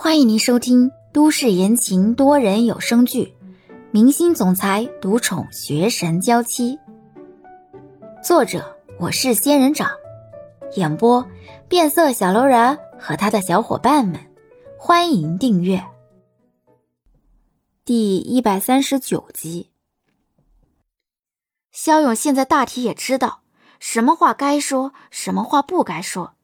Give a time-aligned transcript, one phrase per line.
[0.00, 3.34] 欢迎您收听都市言情多人有声剧
[3.90, 6.76] 《明星总裁独宠学神娇妻》，
[8.22, 9.90] 作者我是仙人掌，
[10.76, 11.26] 演播
[11.68, 14.20] 变色小楼人和他的小伙伴们。
[14.78, 15.84] 欢迎订阅
[17.84, 19.72] 第一百三十九集。
[21.72, 23.40] 肖勇现在大体也知道
[23.80, 26.34] 什么话该说，什么话不该说，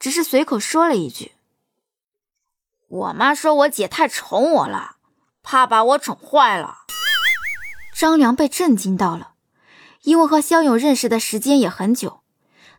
[0.00, 1.35] 只是随口说了一句。
[2.88, 4.96] 我妈说我姐太宠我了，
[5.42, 6.84] 怕把我宠坏了。
[7.94, 9.32] 张良被震惊到了，
[10.02, 12.20] 因为和肖勇认识的时间也很久，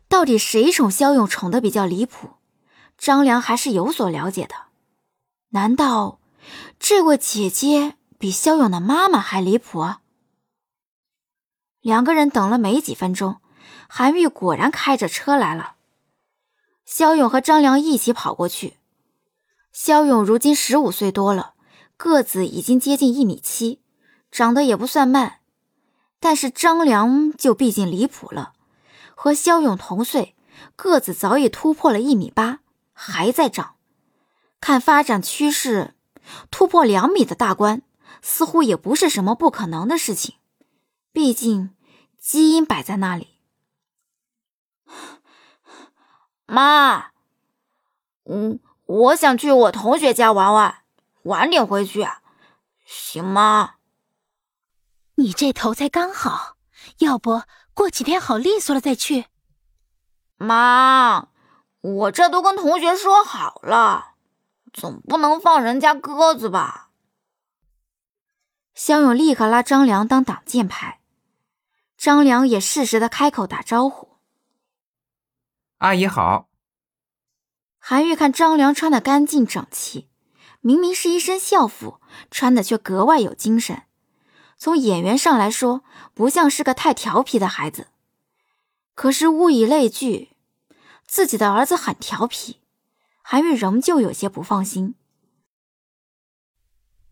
[0.08, 2.36] 到底谁宠肖勇宠的比较离谱，
[2.96, 4.54] 张良还是有所了解的。
[5.50, 6.20] 难道
[6.78, 9.96] 这位姐姐比肖勇的妈妈还离谱？
[11.80, 13.40] 两个人等了没几分钟，
[13.88, 15.74] 韩愈果然开着车来了。
[16.86, 18.78] 肖勇和张良一起跑过去。
[19.80, 21.54] 肖勇如今十五岁多了，
[21.96, 23.80] 个子已经接近一米七，
[24.28, 25.38] 长得也不算慢。
[26.18, 28.54] 但是张良就毕竟离谱了，
[29.14, 30.34] 和肖勇同岁，
[30.74, 32.58] 个子早已突破了一米八，
[32.92, 33.76] 还在长。
[34.60, 35.94] 看发展趋势，
[36.50, 37.82] 突破两米的大关
[38.20, 40.34] 似乎也不是什么不可能的事情。
[41.12, 41.70] 毕竟
[42.18, 43.28] 基因摆在那里。
[46.46, 47.12] 妈，
[48.24, 48.58] 嗯。
[48.88, 50.82] 我想去我同学家玩玩，
[51.24, 52.08] 晚点回去，
[52.86, 53.74] 行吗？
[55.16, 56.56] 你这头才刚好，
[57.00, 57.42] 要不
[57.74, 59.26] 过几天好利索了再去。
[60.38, 61.28] 妈，
[61.82, 64.14] 我这都跟同学说好了，
[64.72, 66.88] 总不能放人家鸽子吧？
[68.74, 71.00] 肖勇立刻拉张良当挡箭牌，
[71.98, 74.16] 张良也适时的开口打招呼
[75.78, 76.48] ：“阿姨好。”
[77.90, 80.10] 韩愈看张良穿的干净整齐，
[80.60, 83.84] 明明是一身校服，穿的却格外有精神。
[84.58, 85.82] 从演员上来说，
[86.12, 87.86] 不像是个太调皮的孩子。
[88.94, 90.32] 可是物以类聚，
[91.06, 92.60] 自己的儿子很调皮，
[93.22, 94.94] 韩愈仍旧有些不放心。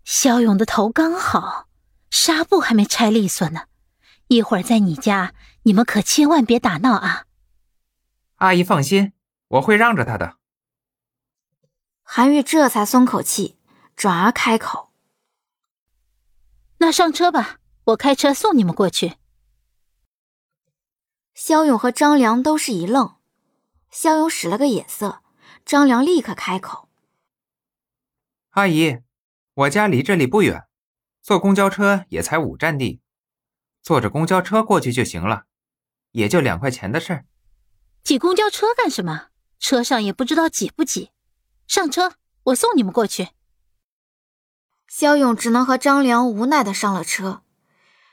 [0.04, 1.68] 肖勇的头刚好，
[2.10, 3.62] 纱布还没拆利索呢。
[4.26, 5.32] 一会儿在你家，
[5.62, 7.24] 你们可千万别打闹啊！
[8.34, 9.14] 阿姨放心，
[9.48, 10.36] 我会让着他的。
[12.08, 13.56] 韩愈这才松口气，
[13.96, 14.92] 转而开口
[16.78, 19.16] ：“那上车吧，我开车送你们过去。”
[21.34, 23.16] 肖勇和张良都是一愣，
[23.90, 25.20] 肖勇使了个眼色，
[25.64, 26.88] 张良立刻开口
[28.50, 29.00] ：“阿姨，
[29.54, 30.68] 我家离这里不远，
[31.20, 33.00] 坐公交车也才五站地，
[33.82, 35.46] 坐着公交车过去就行了，
[36.12, 37.26] 也就两块钱的事儿。
[38.04, 39.30] 挤公交车干什么？
[39.58, 41.10] 车上也不知道挤不挤。”
[41.66, 43.30] 上车，我送你们过去。
[44.88, 47.42] 肖勇只能和张良无奈的上了车，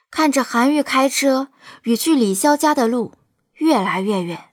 [0.10, 1.50] 看着韩愈开车
[1.84, 3.14] 与去李潇家的路
[3.54, 4.50] 越来越远。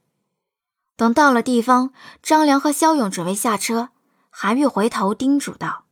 [0.96, 3.88] 等到了地方，张良和肖勇准备下车，
[4.28, 5.86] 韩愈回头叮嘱道：“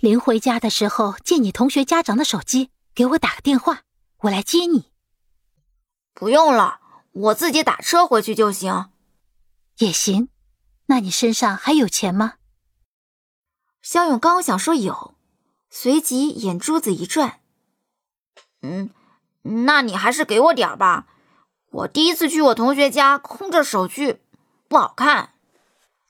[0.00, 3.82] 临回家的时候，借你同学家长的手机给我打个电话，
[4.20, 4.90] 我来接你。
[6.14, 6.80] ”“不用了，
[7.12, 8.90] 我自己打车回去就行。
[9.78, 10.30] ”“也行。”
[10.86, 12.34] 那你身上还有钱吗？
[13.80, 15.14] 肖勇刚想说有，
[15.68, 17.40] 随即眼珠子一转，
[18.60, 18.90] 嗯，
[19.42, 21.06] 那你还是给我点吧。
[21.70, 24.20] 我第一次去我同学家，空着手去
[24.68, 25.34] 不好看。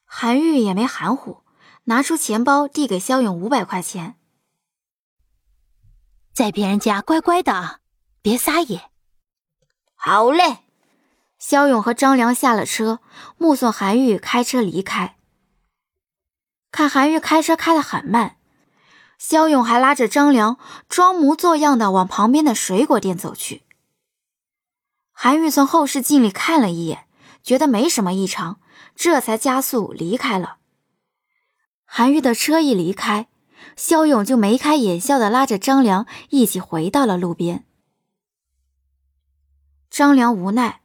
[0.05, 1.43] 韩愈也没含糊，
[1.85, 4.17] 拿出钱包递给肖勇五百块钱，
[6.35, 7.81] 在别人家乖乖的，
[8.21, 8.91] 别撒野。
[9.95, 10.59] 好嘞。
[11.43, 13.01] 肖勇和张良下了车，
[13.37, 15.17] 目送韩愈开车离开。
[16.71, 18.37] 看韩愈开车开得很慢，
[19.19, 20.57] 肖勇还拉着张良
[20.89, 23.65] 装模作样的往旁边的水果店走去。
[25.11, 27.09] 韩愈从后视镜里看了一眼，
[27.43, 28.61] 觉得没什么异常，
[28.95, 30.59] 这才加速离开了。
[31.85, 33.27] 韩愈的车一离开，
[33.77, 37.67] 肖勇就眉开眼笑的拉着张良一起回到了路边。
[39.91, 40.82] 张良无奈。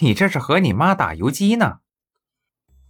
[0.00, 1.76] 你这是和你妈打游击呢？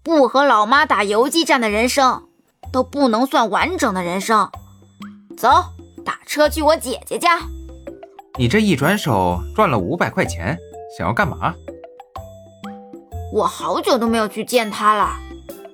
[0.03, 2.29] 不和老妈打游击战的人生，
[2.73, 4.51] 都不能算完整的人生。
[5.37, 5.49] 走，
[6.03, 7.41] 打车去我姐姐家。
[8.39, 10.59] 你这一转手赚了五百块钱，
[10.97, 11.55] 想要干嘛？
[13.33, 15.19] 我好久都没有去见她了，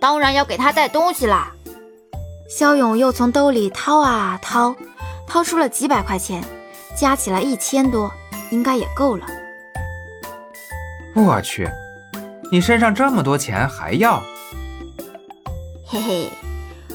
[0.00, 1.52] 当然要给她带东西啦。
[2.48, 4.74] 肖勇又从兜里掏啊掏，
[5.28, 6.42] 掏出了几百块钱，
[6.96, 8.12] 加起来一千多，
[8.50, 9.24] 应该也够了。
[11.14, 11.68] 我去，
[12.52, 14.22] 你身上这么多钱还要？
[15.86, 16.30] 嘿嘿，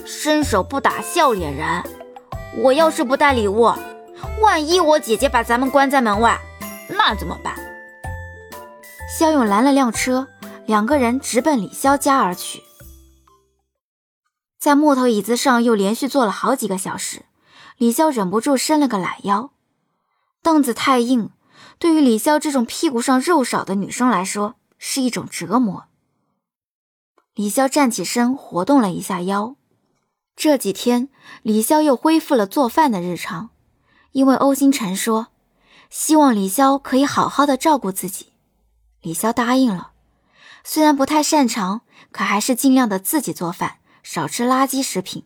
[0.05, 1.83] 伸手不打笑脸人。
[2.57, 3.73] 我要是不带礼物，
[4.41, 6.39] 万一我姐姐把咱们关在门外，
[6.87, 7.53] 那怎么办？
[9.19, 10.27] 肖勇拦了辆车，
[10.65, 12.63] 两个人直奔李潇家而去。
[14.57, 17.25] 在木头椅子上又连续坐了好几个小时，
[17.77, 19.51] 李潇忍不住伸了个懒腰。
[20.41, 21.31] 凳子太硬，
[21.77, 25.85] 对于李潇这种屁股上肉少的女生来说是一种折磨。
[27.33, 29.55] 李潇站起身，活动了一下腰。
[30.35, 31.09] 这几天，
[31.43, 33.49] 李潇又恢复了做饭的日常，
[34.11, 35.27] 因为欧星辰说
[35.89, 38.33] 希望李潇可以好好的照顾自己，
[39.01, 39.91] 李潇答应了。
[40.63, 41.81] 虽然不太擅长，
[42.11, 45.25] 可还是尽量的自己做饭，少吃垃圾食品。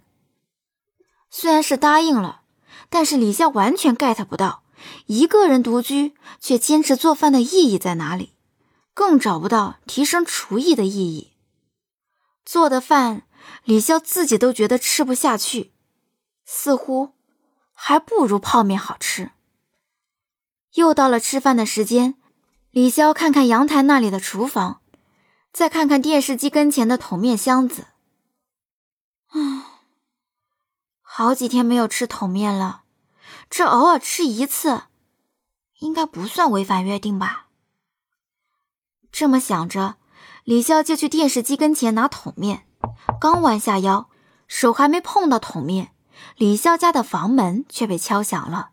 [1.30, 2.42] 虽然是答应了，
[2.90, 4.64] 但是李潇完全 get 不到
[5.06, 8.34] 一个人独居却坚持做饭的意义在哪里，
[8.94, 11.34] 更找不到提升厨艺的意义。
[12.46, 13.24] 做的饭，
[13.64, 15.72] 李潇自己都觉得吃不下去，
[16.46, 17.14] 似乎
[17.74, 19.32] 还不如泡面好吃。
[20.74, 22.16] 又到了吃饭的时间，
[22.72, 24.82] 李潇看看阳台那里的厨房，
[25.52, 27.88] 再看看电视机跟前的桶面箱子，
[29.30, 29.64] 唉，
[31.02, 32.84] 好几天没有吃桶面了，
[33.50, 34.84] 这偶尔吃一次，
[35.80, 37.48] 应该不算违反约定吧？
[39.12, 39.98] 这么想着。
[40.46, 42.66] 李潇就去电视机跟前拿桶面，
[43.20, 44.10] 刚弯下腰，
[44.48, 45.94] 手还没碰到桶面，
[46.38, 48.72] 李潇家的房门却被敲响了。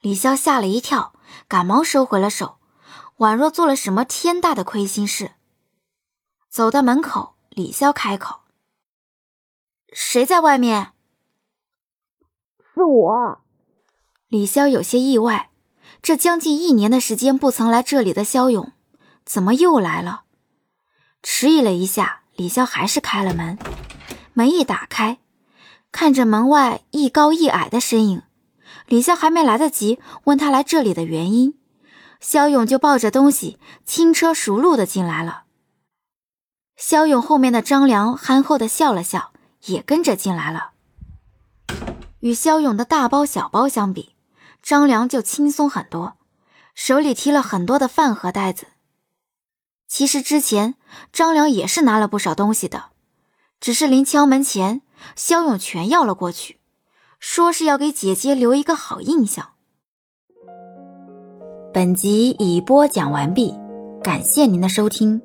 [0.00, 1.14] 李潇吓了一跳，
[1.46, 2.58] 赶忙收回了手，
[3.18, 5.32] 宛若做了什么天大的亏心事。
[6.48, 8.40] 走到门口，李潇开口
[9.92, 10.92] ：“谁在外面
[12.74, 13.40] ？”“是我。”
[14.28, 15.48] 李潇有些意外，
[16.02, 18.72] 这将近一年的时间不曾来这里的肖勇，
[19.24, 20.24] 怎么又来了？
[21.22, 23.58] 迟疑了一下，李潇还是开了门。
[24.34, 25.18] 门一打开，
[25.90, 28.22] 看着门外一高一矮的身影，
[28.86, 31.58] 李潇还没来得及问他来这里的原因，
[32.20, 35.44] 肖勇就抱着东西轻车熟路的进来了。
[36.76, 39.32] 肖勇后面的张良憨厚的笑了笑，
[39.64, 40.72] 也跟着进来了。
[42.20, 44.14] 与肖勇的大包小包相比，
[44.62, 46.16] 张良就轻松很多，
[46.74, 48.66] 手里提了很多的饭盒袋子。
[49.86, 50.74] 其实之前
[51.12, 52.86] 张良也是拿了不少东西的，
[53.60, 54.82] 只是临敲门前，
[55.16, 56.58] 肖勇全要了过去，
[57.18, 59.50] 说是要给姐姐留一个好印象。
[61.72, 63.54] 本集已播讲完毕，
[64.02, 65.22] 感谢您的收听。